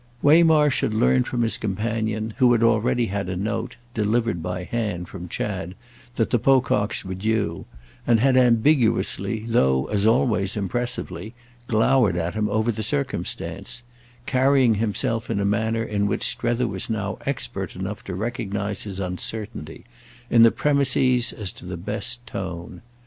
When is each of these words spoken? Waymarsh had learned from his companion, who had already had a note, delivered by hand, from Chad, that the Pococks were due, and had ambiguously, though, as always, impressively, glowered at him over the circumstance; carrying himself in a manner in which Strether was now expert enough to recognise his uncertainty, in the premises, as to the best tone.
Waymarsh 0.23 0.81
had 0.81 0.95
learned 0.95 1.27
from 1.27 1.43
his 1.43 1.59
companion, 1.59 2.33
who 2.37 2.51
had 2.53 2.63
already 2.63 3.05
had 3.05 3.29
a 3.29 3.35
note, 3.35 3.75
delivered 3.93 4.41
by 4.41 4.63
hand, 4.63 5.07
from 5.07 5.29
Chad, 5.29 5.75
that 6.15 6.31
the 6.31 6.39
Pococks 6.39 7.05
were 7.05 7.13
due, 7.13 7.65
and 8.07 8.19
had 8.19 8.35
ambiguously, 8.35 9.45
though, 9.47 9.85
as 9.89 10.07
always, 10.07 10.57
impressively, 10.57 11.35
glowered 11.67 12.17
at 12.17 12.33
him 12.33 12.49
over 12.49 12.71
the 12.71 12.81
circumstance; 12.81 13.83
carrying 14.25 14.73
himself 14.73 15.29
in 15.29 15.39
a 15.39 15.45
manner 15.45 15.83
in 15.83 16.07
which 16.07 16.23
Strether 16.23 16.65
was 16.67 16.89
now 16.89 17.19
expert 17.27 17.75
enough 17.75 18.03
to 18.05 18.15
recognise 18.15 18.81
his 18.81 18.99
uncertainty, 18.99 19.85
in 20.31 20.41
the 20.41 20.49
premises, 20.49 21.31
as 21.31 21.51
to 21.51 21.63
the 21.63 21.77
best 21.77 22.25
tone. 22.25 22.81